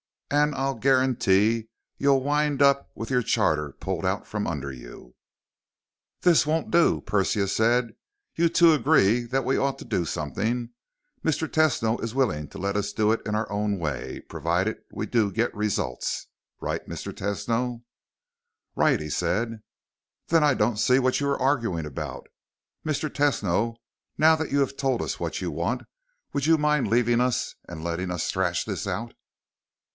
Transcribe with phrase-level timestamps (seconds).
[0.31, 1.63] And I'll guarantee you
[1.97, 5.13] you'll wind up with your charter pulled out from under you!"
[6.21, 7.95] "This won't do," Persia said.
[8.35, 10.69] "You two agree that we ought to do something.
[11.23, 11.47] Mr.
[11.49, 15.31] Tesno is willing to let us do it in our own way provided we do
[15.31, 16.27] get results.
[16.61, 17.11] Right, Mr.
[17.13, 17.83] Tesno?"
[18.73, 19.59] "Right," he said.
[20.29, 22.27] "Then I don't see what you are arguing about.
[22.83, 23.07] Mr.
[23.09, 23.75] Tesno,
[24.17, 25.83] now that you've told us what you want,
[26.33, 29.13] would you mind leaving us and letting us thrash this out?"